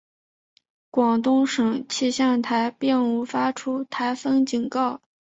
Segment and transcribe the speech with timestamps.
[0.89, 4.99] 广东省气象台并无发出台风警告。